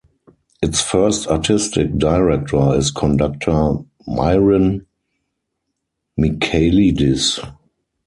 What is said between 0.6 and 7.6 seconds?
Its first Artistic Director is conductor Myron Michailidis.